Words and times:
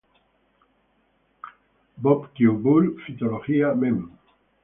Bot., 1.99 2.33
Kew 2.33 2.53
Bull., 2.53 2.95
Phytologia, 3.03 3.75
Mem. 3.79 4.17